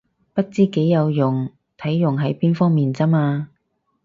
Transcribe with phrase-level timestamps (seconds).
[0.33, 3.49] 不知幾有用，睇用喺邊方面咋嘛